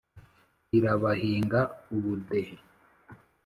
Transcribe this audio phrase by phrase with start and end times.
[0.77, 1.59] irabahinga
[1.95, 2.55] ubudehe,